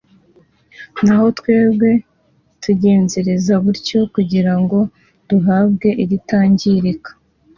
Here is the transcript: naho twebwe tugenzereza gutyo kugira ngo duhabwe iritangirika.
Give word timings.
naho 1.05 1.27
twebwe 1.39 1.89
tugenzereza 2.63 3.53
gutyo 3.65 3.99
kugira 4.13 4.53
ngo 4.61 4.79
duhabwe 5.29 5.89
iritangirika. 6.03 7.11